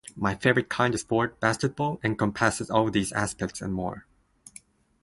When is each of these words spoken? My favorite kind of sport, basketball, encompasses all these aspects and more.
My 0.15 0.33
favorite 0.33 0.67
kind 0.67 0.95
of 0.95 0.99
sport, 0.99 1.39
basketball, 1.39 1.99
encompasses 2.03 2.71
all 2.71 2.89
these 2.89 3.11
aspects 3.11 3.61
and 3.61 3.71
more. 3.71 4.07